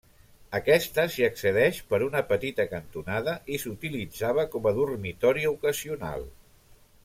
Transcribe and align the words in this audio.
Aquesta 0.59 1.03
s'hi 1.15 1.25
accedeix 1.27 1.81
per 1.91 1.99
una 2.05 2.23
petita 2.31 2.65
cantonada 2.73 3.37
i 3.57 3.61
s'utilitzava 3.67 4.49
com 4.55 4.69
a 4.71 4.75
dormitori 4.81 5.49
ocasional. 5.55 6.31